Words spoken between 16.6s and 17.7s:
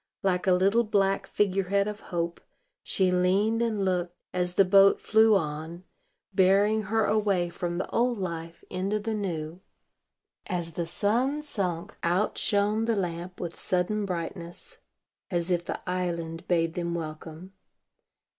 them welcome.